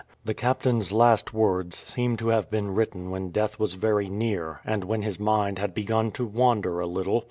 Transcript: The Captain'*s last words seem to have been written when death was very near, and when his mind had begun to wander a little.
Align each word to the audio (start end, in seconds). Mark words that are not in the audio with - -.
The 0.25 0.33
Captain'*s 0.33 0.91
last 0.91 1.31
words 1.31 1.77
seem 1.77 2.17
to 2.17 2.29
have 2.29 2.49
been 2.49 2.73
written 2.73 3.11
when 3.11 3.29
death 3.29 3.59
was 3.59 3.75
very 3.75 4.09
near, 4.09 4.59
and 4.65 4.83
when 4.83 5.03
his 5.03 5.19
mind 5.19 5.59
had 5.59 5.75
begun 5.75 6.09
to 6.13 6.25
wander 6.25 6.79
a 6.79 6.87
little. 6.87 7.19